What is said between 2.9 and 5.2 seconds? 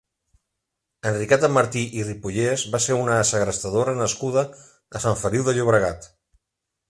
una segrestadora nascuda a Sant